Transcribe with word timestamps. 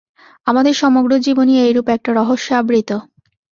আমাদের 0.47 0.73
সমগ্র 0.73 1.11
জীবনই 1.17 1.55
এইরূপ 1.59 1.87
একটা 1.89 2.09
রহস্যে 2.13 2.53
আবৃত। 2.55 2.89